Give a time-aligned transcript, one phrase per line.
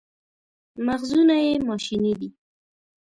[0.85, 2.29] مغزونه یې ماشیني دي.